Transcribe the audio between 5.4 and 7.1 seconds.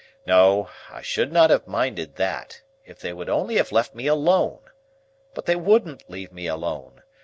they wouldn't leave me alone.